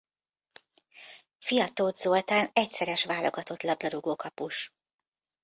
Fia 1.39 1.69
Tóth 1.73 1.97
Zoltán 1.99 2.49
egyszeres 2.53 3.05
válogatott 3.05 3.61
labdarúgókapus. 3.63 4.73